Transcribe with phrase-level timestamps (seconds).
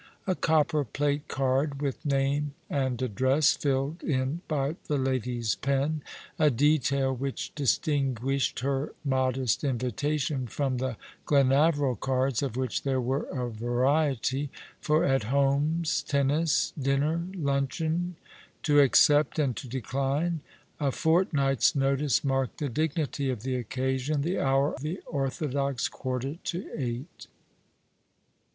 [0.25, 6.01] A copper plate card, with name and address filled in by the lady's pen,
[6.39, 13.25] a detail which distinguished her modest invitation from the Glenaveril cards, of which there were
[13.25, 18.15] a variety, for at homes, tennis, dinner, luncheon,
[18.63, 20.39] to accept, and to decline.
[20.79, 26.67] A fortnight's notice marked the dignity of the occasion— the hour the orthodox quarter to
[26.75, 27.27] eight.